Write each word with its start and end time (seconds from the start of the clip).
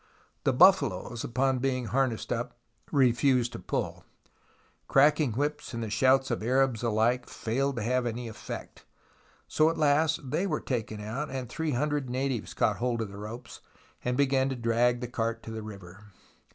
The 0.45 0.51
buffaloes, 0.51 1.23
upon 1.23 1.59
being 1.59 1.85
har 1.85 2.07
nessed 2.07 2.31
up, 2.35 2.57
refused 2.91 3.51
to 3.51 3.59
pull. 3.59 4.03
Cracking 4.87 5.33
whips 5.33 5.75
and 5.75 5.83
the 5.83 5.91
shouts 5.91 6.31
of 6.31 6.41
Arabs 6.41 6.81
alike 6.81 7.29
failed 7.29 7.75
to 7.75 7.83
have 7.83 8.07
any 8.07 8.27
effect, 8.27 8.83
so 9.47 9.69
at 9.69 9.77
last 9.77 10.31
they 10.31 10.47
were 10.47 10.59
taken 10.59 10.99
out, 11.01 11.29
and 11.29 11.47
three 11.47 11.73
hundred 11.73 12.09
natives 12.09 12.55
caught 12.55 12.77
hold 12.77 13.03
of 13.03 13.09
the 13.09 13.17
ropes 13.19 13.61
and 14.03 14.17
began 14.17 14.49
to 14.49 14.55
drag 14.55 15.01
the 15.01 15.07
cart 15.07 15.43
to 15.43 15.51
the 15.51 15.61
river. 15.61 16.05